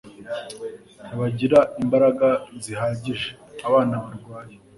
ntibagira 1.05 1.59
imbaraga 1.83 2.29
zihagije. 2.63 3.29
abana 3.67 3.93
barwaye 4.03 4.55